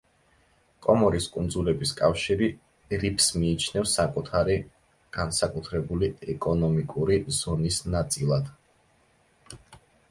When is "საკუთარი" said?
3.99-4.57